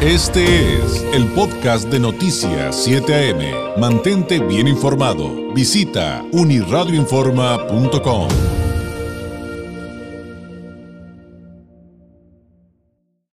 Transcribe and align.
Este 0.00 0.76
es 0.76 1.02
el 1.12 1.26
podcast 1.32 1.88
de 1.88 1.98
Noticias 1.98 2.84
7 2.84 3.32
AM. 3.32 3.80
Mantente 3.80 4.38
bien 4.38 4.68
informado. 4.68 5.52
Visita 5.52 6.24
uniradioinforma.com. 6.30 8.28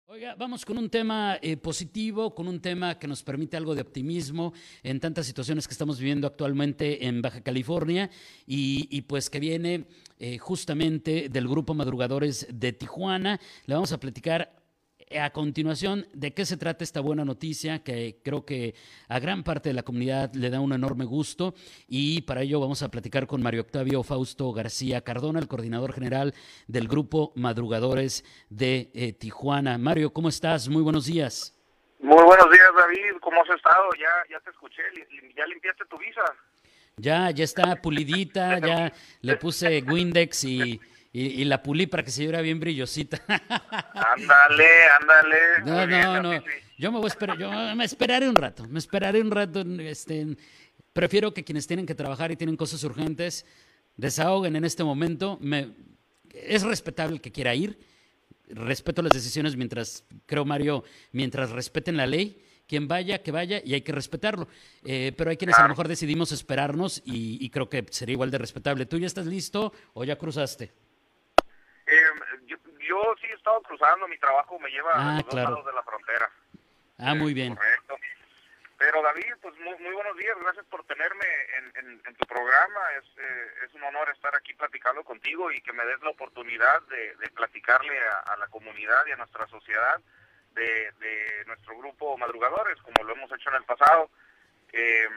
Oiga, 0.06 0.36
vamos 0.38 0.64
con 0.64 0.78
un 0.78 0.88
tema 0.88 1.36
eh, 1.42 1.56
positivo, 1.56 2.32
con 2.32 2.46
un 2.46 2.60
tema 2.60 2.96
que 2.96 3.08
nos 3.08 3.24
permite 3.24 3.56
algo 3.56 3.74
de 3.74 3.82
optimismo 3.82 4.52
en 4.84 5.00
tantas 5.00 5.26
situaciones 5.26 5.66
que 5.66 5.72
estamos 5.72 5.98
viviendo 5.98 6.28
actualmente 6.28 7.08
en 7.08 7.22
Baja 7.22 7.40
California 7.40 8.08
y, 8.46 9.02
pues 9.08 9.30
que 9.30 9.40
viene 9.40 9.88
eh, 10.20 10.38
justamente 10.38 11.28
del 11.28 11.48
grupo 11.48 11.74
Madrugadores 11.74 12.46
de 12.52 12.72
Tijuana. 12.72 13.40
Le 13.66 13.74
vamos 13.74 13.90
a 13.90 13.98
platicar 13.98 14.61
a 15.18 15.30
continuación, 15.30 16.06
¿de 16.12 16.34
qué 16.34 16.44
se 16.44 16.56
trata 16.56 16.84
esta 16.84 17.00
buena 17.00 17.24
noticia 17.24 17.82
que 17.82 18.20
creo 18.22 18.44
que 18.44 18.74
a 19.08 19.18
gran 19.18 19.42
parte 19.42 19.68
de 19.68 19.74
la 19.74 19.82
comunidad 19.82 20.32
le 20.34 20.50
da 20.50 20.60
un 20.60 20.72
enorme 20.72 21.04
gusto? 21.04 21.54
Y 21.88 22.22
para 22.22 22.42
ello 22.42 22.60
vamos 22.60 22.82
a 22.82 22.90
platicar 22.90 23.26
con 23.26 23.42
Mario 23.42 23.62
Octavio 23.62 24.02
Fausto 24.02 24.52
García 24.52 25.02
Cardona, 25.02 25.38
el 25.38 25.48
coordinador 25.48 25.92
general 25.92 26.34
del 26.66 26.88
grupo 26.88 27.32
Madrugadores 27.36 28.24
de 28.50 28.90
eh, 28.94 29.12
Tijuana. 29.12 29.78
Mario, 29.78 30.12
¿cómo 30.12 30.28
estás? 30.28 30.68
Muy 30.68 30.82
buenos 30.82 31.06
días. 31.06 31.58
Muy 32.00 32.22
buenos 32.22 32.50
días, 32.50 32.68
David. 32.76 33.18
¿Cómo 33.20 33.42
has 33.42 33.50
estado? 33.50 33.88
Ya, 33.98 34.30
ya 34.30 34.40
te 34.40 34.50
escuché. 34.50 34.82
¿Ya 35.36 35.46
limpiaste 35.46 35.84
tu 35.86 35.98
visa? 35.98 36.22
Ya, 36.96 37.30
ya 37.30 37.44
está 37.44 37.76
pulidita, 37.76 38.58
ya 38.58 38.92
le 39.22 39.36
puse 39.36 39.82
Windex 39.82 40.44
y 40.44 40.80
y, 41.14 41.44
la 41.44 41.62
pulí 41.62 41.86
para 41.86 42.02
que 42.02 42.10
se 42.10 42.22
viera 42.22 42.40
bien 42.40 42.58
brillosita. 42.58 43.20
Ándale, 43.28 44.68
ándale. 45.00 45.38
No, 45.64 45.86
no, 45.86 46.22
no. 46.22 46.44
Yo 46.78 46.90
me 46.90 46.98
voy 46.98 47.04
a 47.04 47.08
esperar, 47.08 47.38
yo 47.38 47.50
me 47.76 47.84
esperaré 47.84 48.28
un 48.28 48.34
rato, 48.34 48.66
me 48.66 48.78
esperaré 48.78 49.20
un 49.20 49.30
rato. 49.30 49.60
Este, 49.80 50.36
prefiero 50.92 51.34
que 51.34 51.44
quienes 51.44 51.66
tienen 51.66 51.86
que 51.86 51.94
trabajar 51.94 52.32
y 52.32 52.36
tienen 52.36 52.56
cosas 52.56 52.82
urgentes 52.84 53.44
desahoguen 53.96 54.56
en 54.56 54.64
este 54.64 54.84
momento. 54.84 55.38
Me, 55.40 55.74
es 56.32 56.62
respetable 56.62 57.20
que 57.20 57.30
quiera 57.30 57.54
ir. 57.54 57.78
Respeto 58.48 59.02
las 59.02 59.12
decisiones 59.12 59.54
mientras, 59.54 60.04
creo 60.26 60.44
Mario, 60.46 60.82
mientras 61.12 61.50
respeten 61.50 61.98
la 61.98 62.06
ley. 62.06 62.42
Quien 62.66 62.88
vaya, 62.88 63.22
que 63.22 63.32
vaya 63.32 63.60
y 63.62 63.74
hay 63.74 63.82
que 63.82 63.92
respetarlo. 63.92 64.48
Eh, 64.84 65.12
pero 65.16 65.28
hay 65.30 65.36
quienes 65.36 65.58
a 65.58 65.62
lo 65.62 65.68
mejor 65.68 65.88
decidimos 65.88 66.32
esperarnos 66.32 67.02
y, 67.04 67.44
y 67.44 67.50
creo 67.50 67.68
que 67.68 67.84
sería 67.90 68.14
igual 68.14 68.30
de 68.30 68.38
respetable. 68.38 68.86
¿Tú 68.86 68.98
ya 68.98 69.06
estás 69.06 69.26
listo 69.26 69.74
o 69.92 70.04
ya 70.04 70.16
cruzaste? 70.16 70.72
Yo 72.92 73.14
sí 73.20 73.26
he 73.26 73.34
estado 73.34 73.62
cruzando, 73.62 74.06
mi 74.06 74.18
trabajo 74.18 74.58
me 74.58 74.68
lleva 74.68 74.92
a 74.92 75.16
los 75.16 75.24
dos 75.24 75.34
lados 75.34 75.64
de 75.64 75.72
la 75.72 75.82
frontera. 75.82 76.30
Ah, 76.98 77.14
muy 77.14 77.32
bien. 77.32 77.56
Correcto. 77.56 77.96
Pero 78.76 79.00
David, 79.00 79.34
pues 79.40 79.54
muy, 79.60 79.94
buenos 79.94 80.16
días, 80.16 80.36
gracias 80.42 80.66
por 80.66 80.84
tenerme 80.84 81.24
en, 81.78 82.00
en, 82.04 82.14
tu 82.16 82.26
programa. 82.26 82.80
Es, 82.98 83.04
eh, 83.16 83.46
es 83.64 83.74
un 83.74 83.84
honor 83.84 84.10
estar 84.10 84.34
aquí 84.36 84.52
platicando 84.54 85.04
contigo 85.04 85.50
y 85.52 85.62
que 85.62 85.72
me 85.72 85.84
des 85.86 86.02
la 86.02 86.10
oportunidad 86.10 86.82
de, 86.88 87.14
de 87.16 87.30
platicarle 87.30 87.96
a, 88.26 88.36
la 88.36 88.48
comunidad 88.48 89.06
y 89.06 89.12
a 89.12 89.16
nuestra 89.16 89.46
sociedad 89.46 90.00
de, 90.52 90.90
de, 90.98 91.44
nuestro 91.46 91.78
grupo 91.78 92.18
Madrugadores, 92.18 92.76
como 92.82 93.04
lo 93.04 93.14
hemos 93.14 93.32
hecho 93.32 93.50
en 93.50 93.56
el 93.56 93.64
pasado. 93.64 94.10
Eh, 94.72 95.08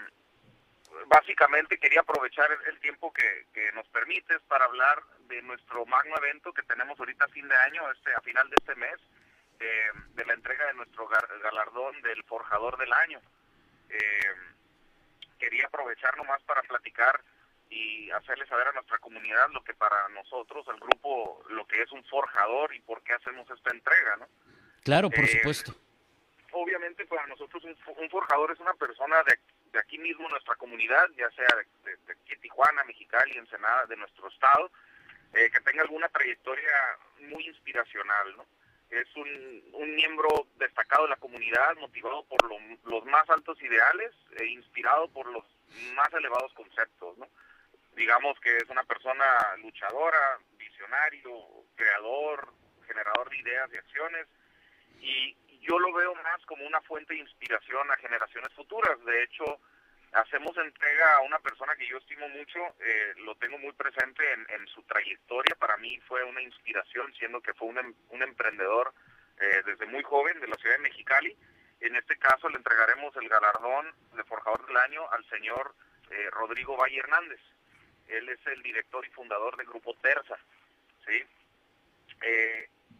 básicamente 1.07 1.77
quería 1.77 2.01
aprovechar 2.01 2.49
el, 2.67 2.79
tiempo 2.79 3.11
que, 3.13 3.45
que, 3.53 3.71
nos 3.73 3.87
permites 3.87 4.39
para 4.47 4.65
hablar 4.65 5.01
de 5.27 5.41
nuestro 5.41 5.85
magno 5.85 6.15
evento 6.17 6.53
que 6.53 6.63
tenemos 6.63 6.99
ahorita 6.99 7.25
a 7.25 7.29
fin 7.29 7.47
de 7.47 7.55
año, 7.55 7.91
este 7.91 8.13
a 8.13 8.21
final 8.21 8.49
de 8.49 8.55
este 8.57 8.75
mes, 8.75 8.95
eh, 9.59 9.91
de 10.13 10.25
la 10.25 10.33
entrega 10.33 10.67
de 10.67 10.73
nuestro 10.73 11.07
galardón 11.07 12.01
del 12.01 12.23
forjador 12.23 12.77
del 12.77 12.91
año. 12.93 13.21
Eh, 13.89 14.33
quería 15.39 15.67
aprovechar 15.67 16.15
nomás 16.17 16.41
para 16.43 16.61
platicar 16.63 17.21
y 17.69 18.09
hacerle 18.11 18.45
saber 18.47 18.67
a 18.67 18.71
nuestra 18.73 18.97
comunidad 18.99 19.49
lo 19.51 19.63
que 19.63 19.73
para 19.73 20.07
nosotros, 20.09 20.65
el 20.67 20.79
grupo, 20.79 21.43
lo 21.49 21.65
que 21.67 21.81
es 21.81 21.91
un 21.91 22.03
forjador 22.05 22.73
y 22.73 22.79
por 22.81 23.01
qué 23.03 23.13
hacemos 23.13 23.49
esta 23.49 23.71
entrega, 23.71 24.17
¿no? 24.17 24.27
Claro, 24.83 25.09
por 25.09 25.23
eh, 25.23 25.27
supuesto. 25.27 25.75
Obviamente 26.51 27.05
para 27.05 27.25
nosotros 27.27 27.63
un, 27.63 27.75
un 27.97 28.09
forjador 28.09 28.51
es 28.51 28.59
una 28.59 28.73
persona 28.75 29.23
de 29.23 29.39
de 29.75 29.81
aquí 29.81 29.97
mismo 29.97 30.29
nuestra 30.29 30.55
comunidad, 30.55 31.09
ya 31.17 31.29
sea 31.31 31.47
de, 31.83 31.97
de, 32.07 32.35
Tijuana, 32.37 32.83
Mexicali, 32.85 33.37
Ensenada, 33.37 33.85
de 33.87 33.97
nuestro 33.97 34.29
estado, 34.29 34.71
eh, 35.33 35.49
que 35.51 35.59
tenga 35.59 35.81
alguna 35.81 36.07
trayectoria 36.07 36.71
muy 37.29 37.45
inspiracional, 37.45 38.37
¿no? 38.37 38.45
Es 38.89 39.13
un, 39.17 39.63
un 39.73 39.95
miembro 39.95 40.47
destacado 40.57 41.03
de 41.03 41.09
la 41.09 41.15
comunidad, 41.17 41.75
motivado 41.75 42.23
por 42.23 42.39
los 42.85 43.05
más 43.05 43.29
altos 43.29 43.61
ideales 43.61 44.13
e 44.37 44.45
inspirado 44.45 45.09
por 45.09 45.27
los 45.27 45.43
más 45.93 46.13
elevados 46.13 46.53
conceptos, 46.53 47.17
¿no? 47.17 47.27
Digamos 47.97 48.39
que 48.39 48.55
es 48.55 48.69
una 48.69 48.83
persona 48.83 49.25
luchadora, 49.57 50.39
visionario, 50.57 51.31
creador, 51.75 52.53
generador 52.87 53.29
de 53.29 53.37
ideas 53.39 53.69
y 53.73 53.77
acciones, 53.77 54.27
y, 55.01 55.35
yo 55.67 55.79
lo 55.79 55.91
veo 55.93 56.13
más 56.15 56.45
como 56.45 56.65
una 56.65 56.81
fuente 56.81 57.13
de 57.13 57.21
inspiración 57.21 57.89
a 57.89 57.97
generaciones 57.97 58.53
futuras. 58.53 59.03
De 59.03 59.23
hecho, 59.23 59.59
hacemos 60.13 60.55
entrega 60.57 61.15
a 61.15 61.21
una 61.21 61.39
persona 61.39 61.75
que 61.75 61.87
yo 61.87 61.97
estimo 61.97 62.27
mucho, 62.29 62.59
eh, 62.79 63.13
lo 63.17 63.35
tengo 63.35 63.57
muy 63.57 63.73
presente 63.73 64.23
en, 64.33 64.67
su 64.67 64.83
trayectoria. 64.83 65.55
Para 65.55 65.77
mí 65.77 65.99
fue 66.07 66.23
una 66.23 66.41
inspiración, 66.41 67.13
siendo 67.15 67.41
que 67.41 67.53
fue 67.53 67.67
un, 67.67 67.77
em, 67.77 67.93
un 68.09 68.23
emprendedor 68.23 68.93
eh, 69.39 69.61
desde 69.65 69.85
muy 69.87 70.03
joven 70.03 70.39
de 70.39 70.47
la 70.47 70.55
ciudad 70.55 70.75
de 70.75 70.83
Mexicali. 70.83 71.35
En 71.81 71.95
este 71.95 72.17
caso 72.17 72.47
le 72.49 72.57
entregaremos 72.57 73.15
el 73.17 73.27
galardón 73.27 73.93
de 74.15 74.23
Forjador 74.23 74.65
del 74.67 74.77
Año 74.77 75.09
al 75.11 75.27
señor 75.29 75.75
eh, 76.11 76.29
Rodrigo 76.31 76.77
Valle 76.77 76.99
Hernández. 76.99 77.41
Él 78.07 78.29
es 78.29 78.39
el 78.47 78.61
director 78.61 79.05
y 79.05 79.09
fundador 79.09 79.57
del 79.57 79.67
grupo 79.67 79.95
Terza. 79.95 80.37
¿sí? 81.05 81.23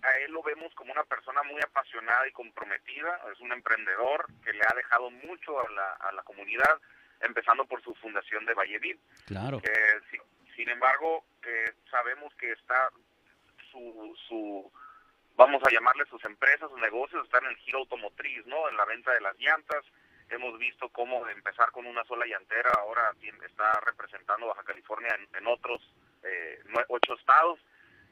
Eh, 0.05 0.07
a 0.07 0.17
él 0.19 0.31
lo 0.31 0.43
vemos 0.43 0.73
como 0.75 0.91
una 0.91 1.03
persona 1.03 1.41
muy 1.43 1.61
apasionada 1.61 2.27
y 2.27 2.31
comprometida, 2.31 3.21
es 3.31 3.39
un 3.39 3.51
emprendedor 3.51 4.25
que 4.43 4.53
le 4.53 4.63
ha 4.63 4.75
dejado 4.75 5.09
mucho 5.09 5.59
a 5.59 5.69
la, 5.71 5.93
a 5.93 6.11
la 6.11 6.23
comunidad, 6.23 6.79
empezando 7.21 7.65
por 7.65 7.81
su 7.81 7.93
fundación 7.95 8.45
de 8.45 8.53
Vallevid. 8.53 8.97
Claro. 9.25 9.61
sin 10.55 10.69
embargo, 10.69 11.23
eh, 11.43 11.73
sabemos 11.89 12.33
que 12.35 12.51
está 12.51 12.89
su, 13.71 14.15
su, 14.27 14.71
vamos 15.35 15.61
a 15.65 15.71
llamarle 15.71 16.05
sus 16.05 16.23
empresas, 16.25 16.69
sus 16.69 16.79
negocios, 16.79 17.25
están 17.25 17.43
en 17.45 17.51
el 17.51 17.57
giro 17.57 17.79
automotriz, 17.79 18.45
¿no? 18.45 18.69
En 18.69 18.77
la 18.77 18.85
venta 18.85 19.11
de 19.11 19.21
las 19.21 19.37
llantas. 19.39 19.83
Hemos 20.29 20.57
visto 20.57 20.89
cómo 20.89 21.23
de 21.25 21.33
empezar 21.33 21.71
con 21.71 21.85
una 21.85 22.03
sola 22.05 22.25
llantera 22.25 22.71
ahora 22.79 23.13
está 23.45 23.79
representando 23.81 24.47
Baja 24.47 24.63
California 24.63 25.15
en, 25.15 25.37
en 25.37 25.47
otros 25.47 25.81
eh, 26.23 26.63
ocho 26.89 27.13
estados 27.13 27.59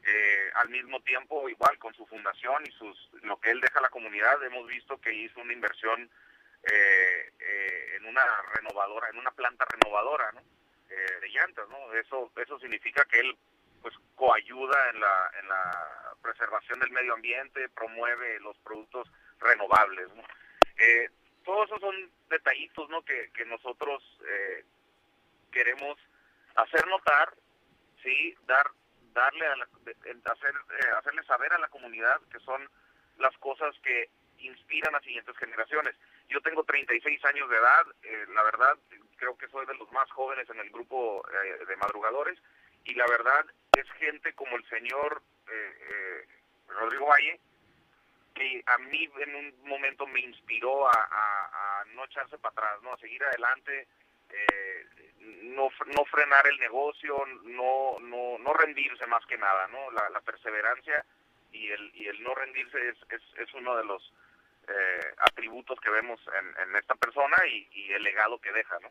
eh, 0.05 0.51
al 0.55 0.69
mismo 0.69 0.99
tiempo, 1.01 1.47
igual 1.47 1.77
con 1.77 1.93
su 1.93 2.05
fundación 2.05 2.65
y 2.65 2.71
sus 2.71 3.09
lo 3.21 3.39
que 3.39 3.51
él 3.51 3.61
deja 3.61 3.79
a 3.79 3.83
la 3.83 3.89
comunidad, 3.89 4.43
hemos 4.43 4.67
visto 4.67 4.99
que 4.99 5.13
hizo 5.13 5.39
una 5.39 5.53
inversión 5.53 6.09
eh, 6.63 7.31
eh, 7.39 7.95
en 7.95 8.05
una 8.07 8.21
renovadora, 8.53 9.07
en 9.09 9.17
una 9.17 9.31
planta 9.31 9.65
renovadora 9.65 10.31
¿no? 10.33 10.41
de 10.89 11.29
llantas. 11.29 11.69
¿no? 11.69 11.93
Eso, 11.93 12.31
eso 12.35 12.59
significa 12.59 13.05
que 13.05 13.19
él 13.21 13.37
pues 13.81 13.95
coayuda 14.15 14.89
en 14.89 14.99
la, 14.99 15.31
en 15.39 15.47
la 15.47 16.15
preservación 16.21 16.79
del 16.79 16.91
medio 16.91 17.13
ambiente, 17.13 17.69
promueve 17.69 18.41
los 18.41 18.57
productos 18.57 19.09
renovables. 19.39 20.09
¿no? 20.15 20.23
todos 21.45 21.67
esos 21.67 21.79
son 21.79 22.11
detallitos 22.29 22.89
¿no? 22.89 23.03
que, 23.03 23.31
que 23.33 23.45
nosotros 23.45 24.03
queremos 25.51 25.97
hacer 26.55 26.85
notar, 26.87 27.33
sí, 28.01 28.35
dar 28.45 28.67
darle 29.13 29.45
a 29.47 29.53
hacer, 30.31 30.53
eh, 30.79 30.89
hacerle 30.97 31.23
saber 31.23 31.53
a 31.53 31.59
la 31.59 31.67
comunidad 31.69 32.19
que 32.31 32.39
son 32.39 32.67
las 33.17 33.35
cosas 33.37 33.75
que 33.83 34.09
inspiran 34.39 34.95
a 34.95 35.01
siguientes 35.01 35.37
generaciones. 35.37 35.95
Yo 36.29 36.41
tengo 36.41 36.63
36 36.63 37.23
años 37.25 37.49
de 37.49 37.57
edad, 37.57 37.85
eh, 38.03 38.25
la 38.33 38.43
verdad 38.43 38.77
creo 39.17 39.37
que 39.37 39.47
soy 39.47 39.65
de 39.65 39.75
los 39.75 39.91
más 39.91 40.09
jóvenes 40.11 40.49
en 40.49 40.59
el 40.59 40.69
grupo 40.69 41.23
eh, 41.29 41.65
de 41.65 41.75
madrugadores 41.77 42.37
y 42.83 42.93
la 42.95 43.07
verdad 43.07 43.45
es 43.77 43.89
gente 43.93 44.33
como 44.33 44.57
el 44.57 44.67
señor 44.67 45.21
Rodrigo 46.67 47.07
Valle 47.07 47.39
que 48.33 48.63
a 48.65 48.77
mí 48.79 49.09
en 49.19 49.35
un 49.35 49.69
momento 49.69 50.07
me 50.07 50.19
inspiró 50.19 50.87
a, 50.87 50.91
a 50.91 51.85
no 51.93 52.03
echarse 52.05 52.37
para 52.39 52.51
atrás, 52.51 52.81
no 52.81 52.93
a 52.93 52.97
seguir 52.97 53.23
adelante, 53.23 53.87
eh, 54.33 55.12
no, 55.43 55.69
no 55.95 56.05
frenar 56.05 56.45
el 56.47 56.59
negocio, 56.59 57.25
no, 57.43 57.99
no, 57.99 58.37
no 58.39 58.53
rendirse 58.53 59.05
más 59.07 59.25
que 59.25 59.37
nada, 59.37 59.67
¿no? 59.67 59.91
La, 59.91 60.21
perseverancia 60.21 61.05
y 61.51 61.69
el, 61.69 61.91
y 61.95 62.07
el 62.07 62.21
no 62.23 62.33
rendirse 62.33 62.89
es, 62.89 62.97
es, 63.09 63.21
es 63.39 63.53
uno 63.53 63.75
de 63.75 63.85
los 63.85 64.13
eh, 64.67 65.13
atributos 65.17 65.79
que 65.79 65.89
vemos 65.89 66.19
en, 66.39 66.69
en 66.69 66.75
esta 66.75 66.95
persona 66.95 67.37
y, 67.47 67.67
y, 67.71 67.91
el 67.91 68.03
legado 68.03 68.39
que 68.39 68.51
deja, 68.51 68.79
¿no? 68.79 68.89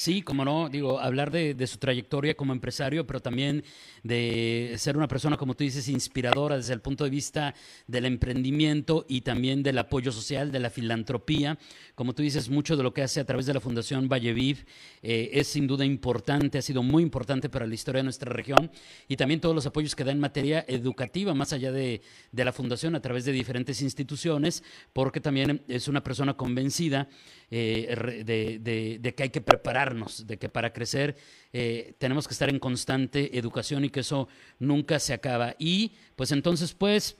Sí, 0.00 0.22
como 0.22 0.46
no, 0.46 0.70
digo, 0.70 0.98
hablar 0.98 1.30
de, 1.30 1.66
su 1.66 1.76
trayectoria 1.76 2.34
como 2.34 2.54
empresario, 2.54 3.06
pero 3.06 3.20
también 3.20 3.62
de 4.02 4.74
ser 4.78 4.96
una 4.96 5.06
persona, 5.06 5.36
como 5.36 5.54
tú 5.54 5.62
dices, 5.62 5.90
inspiradora 5.90 6.56
desde 6.56 6.72
el 6.72 6.80
punto 6.80 7.04
de 7.04 7.10
vista 7.10 7.54
del 7.86 8.06
emprendimiento 8.06 9.04
y 9.10 9.20
también 9.20 9.62
del 9.62 9.76
apoyo 9.76 10.10
social, 10.10 10.52
de 10.52 10.58
la 10.58 10.70
filantropía. 10.70 11.58
Como 11.94 12.14
tú 12.14 12.22
dices, 12.22 12.48
mucho 12.48 12.78
de 12.78 12.82
lo 12.82 12.94
que 12.94 13.02
hace 13.02 13.20
a 13.20 13.26
través 13.26 13.44
de 13.44 13.52
la 13.52 13.60
Fundación 13.60 14.08
Valleviv 14.08 14.64
eh, 15.02 15.32
es 15.34 15.48
sin 15.48 15.66
duda 15.66 15.84
importante, 15.84 16.56
ha 16.56 16.62
sido 16.62 16.82
muy 16.82 17.02
importante 17.02 17.50
para 17.50 17.66
la 17.66 17.74
historia 17.74 17.98
de 17.98 18.04
nuestra 18.04 18.32
región 18.32 18.70
y 19.06 19.16
también 19.16 19.42
todos 19.42 19.54
los 19.54 19.66
apoyos 19.66 19.94
que 19.94 20.04
da 20.04 20.12
en 20.12 20.18
materia 20.18 20.64
educativa, 20.66 21.34
más 21.34 21.52
allá 21.52 21.72
de, 21.72 22.00
la 22.32 22.52
Fundación, 22.54 22.94
a 22.94 23.02
través 23.02 23.26
de 23.26 23.32
diferentes 23.32 23.82
instituciones, 23.82 24.64
porque 24.94 25.20
también 25.20 25.62
es 25.68 25.88
una 25.88 26.02
persona 26.02 26.38
convencida 26.38 27.06
eh, 27.50 28.24
de 28.24 29.14
que 29.14 29.22
hay 29.24 29.28
que 29.28 29.42
preparar 29.42 29.89
de 30.26 30.38
que 30.38 30.48
para 30.48 30.72
crecer 30.72 31.16
eh, 31.52 31.94
tenemos 31.98 32.26
que 32.26 32.34
estar 32.34 32.48
en 32.48 32.58
constante 32.58 33.38
educación 33.38 33.84
y 33.84 33.90
que 33.90 34.00
eso 34.00 34.28
nunca 34.58 34.98
se 34.98 35.12
acaba. 35.12 35.54
Y 35.58 35.92
pues 36.16 36.32
entonces, 36.32 36.74
pues... 36.74 37.16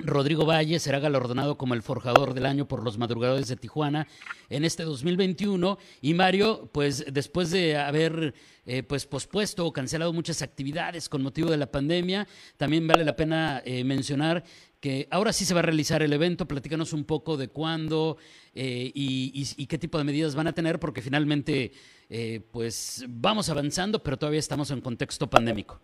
Rodrigo 0.00 0.46
Valle 0.46 0.78
será 0.78 1.00
galardonado 1.00 1.58
como 1.58 1.74
el 1.74 1.82
forjador 1.82 2.32
del 2.32 2.46
año 2.46 2.68
por 2.68 2.84
los 2.84 2.98
madrugadores 2.98 3.48
de 3.48 3.56
Tijuana 3.56 4.06
en 4.48 4.64
este 4.64 4.84
2021 4.84 5.76
y 6.00 6.14
Mario, 6.14 6.70
pues 6.72 7.04
después 7.12 7.50
de 7.50 7.76
haber 7.76 8.32
eh, 8.64 8.84
pues 8.84 9.06
pospuesto 9.06 9.66
o 9.66 9.72
cancelado 9.72 10.12
muchas 10.12 10.40
actividades 10.42 11.08
con 11.08 11.22
motivo 11.22 11.50
de 11.50 11.56
la 11.56 11.70
pandemia, 11.70 12.28
también 12.56 12.86
vale 12.86 13.04
la 13.04 13.16
pena 13.16 13.60
eh, 13.64 13.82
mencionar 13.82 14.44
que 14.80 15.08
ahora 15.10 15.32
sí 15.32 15.44
se 15.44 15.54
va 15.54 15.60
a 15.60 15.64
realizar 15.64 16.02
el 16.02 16.12
evento. 16.12 16.46
Platícanos 16.46 16.92
un 16.92 17.04
poco 17.04 17.36
de 17.36 17.48
cuándo 17.48 18.16
eh, 18.54 18.90
y, 18.94 19.66
qué 19.66 19.78
tipo 19.78 19.98
de 19.98 20.04
medidas 20.04 20.34
van 20.34 20.46
a 20.46 20.52
tener, 20.52 20.78
porque 20.78 21.02
finalmente, 21.02 21.72
eh, 22.08 22.40
pues 22.52 23.04
vamos 23.08 23.50
avanzando, 23.50 24.02
pero 24.02 24.16
todavía 24.16 24.40
estamos 24.40 24.70
en 24.70 24.80
contexto 24.80 25.28
pandémico. 25.28 25.80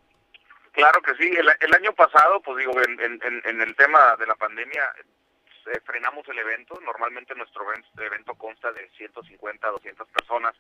Claro 0.73 1.01
que 1.03 1.15
sí. 1.15 1.31
El, 1.31 1.75
año 1.75 1.93
pasado, 1.95 2.41
pues 2.41 2.59
digo, 2.59 2.73
en, 2.83 3.61
el 3.61 3.77
tema 3.77 4.17
de 4.17 4.27
la 4.27 4.35
pandemia, 4.35 4.83
eh, 5.67 5.81
frenamos 5.85 6.27
el 6.29 6.39
evento. 6.39 6.81
Normalmente 6.85 7.35
nuestro 7.35 7.65
evento 7.99 8.35
consta 8.35 8.73
de 8.73 8.89
150 8.97 9.67
a 9.67 9.71
200 9.71 10.09
personas. 10.09 10.55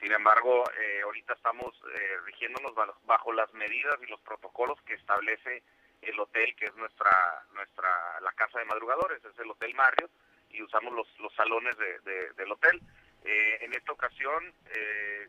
Sin 0.00 0.10
embargo, 0.10 0.64
ahorita 1.04 1.34
estamos 1.34 1.80
rigiéndonos 2.26 2.72
bajo 3.06 3.32
las 3.32 3.52
medidas 3.54 3.94
y 4.02 4.10
los 4.10 4.18
protocolos 4.20 4.80
que 4.82 4.94
establece 4.94 5.62
el 6.02 6.18
hotel 6.18 6.54
que 6.56 6.66
es 6.66 6.74
nuestra 6.76 7.10
nuestra 7.54 8.20
la 8.20 8.32
casa 8.32 8.58
de 8.58 8.64
madrugadores 8.64 9.24
es 9.24 9.38
el 9.38 9.50
hotel 9.50 9.74
Mario 9.74 10.10
y 10.50 10.62
usamos 10.62 10.92
los, 10.92 11.06
los 11.18 11.34
salones 11.34 11.76
de, 11.78 12.32
del 12.32 12.52
hotel. 12.52 12.80
Eh, 13.24 13.58
en 13.64 13.72
esta 13.72 13.92
ocasión 13.92 14.52
eh, 14.74 15.28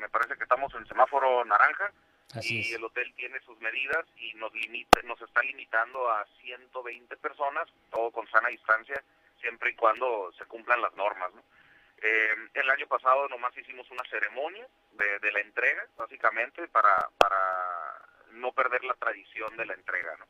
me 0.00 0.08
parece 0.08 0.36
que 0.36 0.42
estamos 0.42 0.74
en 0.74 0.86
semáforo 0.86 1.44
naranja 1.44 1.92
y 2.42 2.72
el 2.74 2.84
hotel 2.84 3.12
tiene 3.14 3.40
sus 3.40 3.58
medidas 3.60 4.04
y 4.16 4.34
nos 4.34 4.52
limita 4.52 5.00
nos 5.04 5.20
está 5.22 5.40
limitando 5.42 6.10
a 6.10 6.26
120 6.42 7.16
personas 7.16 7.66
todo 7.90 8.10
con 8.10 8.28
sana 8.28 8.48
distancia 8.48 9.02
siempre 9.40 9.70
y 9.70 9.74
cuando 9.74 10.30
se 10.36 10.44
cumplan 10.44 10.82
las 10.82 10.94
normas 10.94 11.30
eh, 12.02 12.34
el 12.52 12.70
año 12.70 12.86
pasado 12.86 13.28
nomás 13.28 13.56
hicimos 13.56 13.90
una 13.90 14.02
ceremonia 14.10 14.66
de, 14.92 15.18
de 15.20 15.32
la 15.32 15.40
entrega 15.40 15.86
básicamente 15.96 16.68
para 16.68 17.08
para 17.16 17.77
no 18.32 18.52
perder 18.52 18.84
la 18.84 18.94
tradición 18.94 19.56
de 19.56 19.66
la 19.66 19.74
entrega, 19.74 20.16
¿no? 20.18 20.26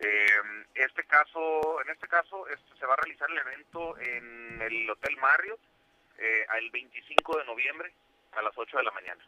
Eh, 0.00 0.26
este 0.74 1.04
caso, 1.04 1.82
en 1.82 1.90
este 1.90 2.06
caso, 2.06 2.46
este, 2.48 2.76
se 2.78 2.86
va 2.86 2.94
a 2.94 2.98
realizar 2.98 3.28
el 3.30 3.38
evento 3.38 3.98
en 3.98 4.62
el 4.62 4.88
Hotel 4.88 5.16
Marriott 5.16 5.58
eh, 6.18 6.46
el 6.58 6.70
25 6.70 7.38
de 7.38 7.44
noviembre 7.44 7.92
a 8.32 8.42
las 8.42 8.56
8 8.56 8.76
de 8.76 8.84
la 8.84 8.92
mañana. 8.92 9.20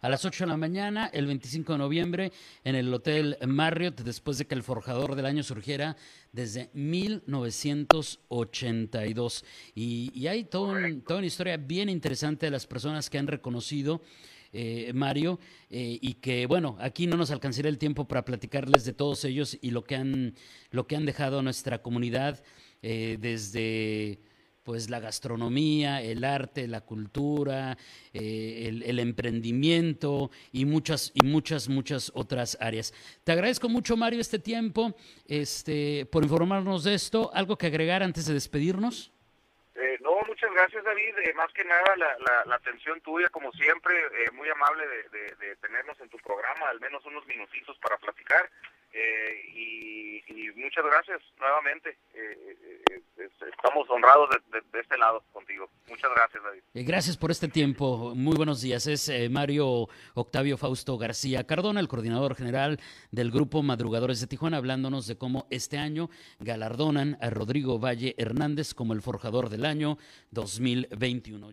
A 0.00 0.08
las 0.08 0.24
8 0.24 0.44
de 0.44 0.50
la 0.50 0.56
mañana, 0.56 1.10
el 1.12 1.26
25 1.26 1.72
de 1.72 1.78
noviembre, 1.78 2.32
en 2.64 2.74
el 2.74 2.92
Hotel 2.92 3.38
Marriott, 3.46 4.00
después 4.00 4.36
de 4.38 4.46
que 4.46 4.54
el 4.54 4.64
forjador 4.64 5.14
del 5.14 5.26
año 5.26 5.44
surgiera 5.44 5.96
desde 6.32 6.70
1982. 6.72 9.44
Y, 9.74 10.10
y 10.12 10.26
hay 10.26 10.42
toda 10.44 10.72
una 10.72 11.26
historia 11.26 11.56
bien 11.56 11.88
interesante 11.88 12.46
de 12.46 12.50
las 12.50 12.66
personas 12.66 13.08
que 13.10 13.18
han 13.18 13.28
reconocido 13.28 14.02
eh, 14.54 14.92
Mario, 14.94 15.40
eh, 15.70 15.98
y 16.00 16.14
que 16.14 16.44
bueno, 16.44 16.76
aquí 16.78 17.06
no 17.06 17.16
nos 17.16 17.30
alcanzaría 17.30 17.70
el 17.70 17.78
tiempo 17.78 18.06
para 18.06 18.26
platicarles 18.26 18.84
de 18.84 18.92
todos 18.92 19.24
ellos 19.24 19.56
y 19.62 19.70
lo 19.70 19.82
que 19.82 19.96
han, 19.96 20.34
lo 20.70 20.86
que 20.86 20.94
han 20.94 21.06
dejado 21.06 21.40
nuestra 21.40 21.80
comunidad 21.80 22.42
eh, 22.82 23.16
desde 23.18 24.20
pues 24.62 24.90
la 24.90 25.00
gastronomía, 25.00 26.02
el 26.02 26.22
arte, 26.22 26.68
la 26.68 26.82
cultura, 26.82 27.78
el, 28.12 28.82
el, 28.84 28.98
emprendimiento 29.00 30.30
y 30.52 30.66
muchas 30.66 31.10
y 31.14 31.26
muchas 31.26 31.68
muchas 31.68 32.12
otras 32.14 32.56
áreas. 32.60 32.92
Te 33.24 33.32
agradezco 33.32 33.68
mucho 33.68 33.96
Mario 33.96 34.20
este 34.20 34.38
tiempo, 34.38 34.94
este 35.26 36.06
por 36.06 36.22
informarnos 36.22 36.84
de 36.84 36.94
esto. 36.94 37.30
Algo 37.34 37.56
que 37.58 37.66
agregar 37.66 38.02
antes 38.02 38.26
de 38.26 38.34
despedirnos 38.34 39.12
gracias 40.52 40.84
David, 40.84 41.18
eh, 41.18 41.34
más 41.34 41.52
que 41.52 41.64
nada 41.64 41.96
la, 41.96 42.16
la, 42.46 42.54
atención 42.54 43.00
tuya 43.00 43.28
como 43.28 43.52
siempre, 43.52 43.94
eh, 43.96 44.30
muy 44.32 44.48
amable 44.48 44.86
de, 44.86 45.34
de, 45.36 45.56
tenernos 45.56 45.98
en 46.00 46.08
tu 46.08 46.18
programa, 46.18 46.68
al 46.68 46.80
menos 46.80 47.04
unos 47.04 47.26
minutitos 47.26 47.78
para 47.78 47.96
platicar 47.98 48.48
eh, 48.92 49.50
y, 49.54 50.22
y, 50.26 50.50
muchas 50.56 50.84
gracias 50.84 51.20
nuevamente, 51.38 51.96
estamos 53.50 53.88
honrados 53.90 54.30
de, 54.30 54.80
este 54.80 54.98
lado 54.98 55.22
contigo, 55.32 55.68
muchas 55.88 56.10
gracias 56.14 56.42
David. 56.42 56.62
gracias 56.86 57.16
por 57.16 57.30
este 57.30 57.48
tiempo, 57.48 58.14
muy 58.14 58.36
buenos 58.36 58.60
días, 58.60 58.86
es 58.86 59.10
Mario 59.30 59.88
Octavio 60.14 60.56
Fausto 60.56 60.98
García 60.98 61.46
Cardona, 61.46 61.80
el 61.80 61.88
coordinador 61.88 62.34
general 62.34 62.78
del 63.10 63.30
grupo 63.30 63.62
Madrugadores 63.62 64.20
de 64.20 64.26
Tijuana, 64.26 64.58
hablándonos 64.58 65.06
de 65.06 65.16
cómo 65.16 65.46
este 65.50 65.78
año 65.78 66.08
galardonan 66.38 67.18
a 67.20 67.30
Rodrigo 67.30 67.78
Valle 67.78 68.14
Hernández 68.18 68.74
como 68.74 68.92
el 68.92 69.02
forjador 69.02 69.48
del 69.48 69.64
año 69.64 69.98
2021. 70.30 71.52